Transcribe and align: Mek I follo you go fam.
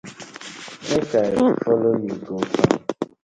Mek 0.89 1.11
I 1.21 1.23
follo 1.63 1.89
you 2.03 2.15
go 2.25 2.35
fam. 2.53 2.73